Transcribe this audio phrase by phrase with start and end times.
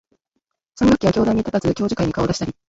[0.73, 2.55] 三学期は教壇に立たず、教授会に顔を出したり、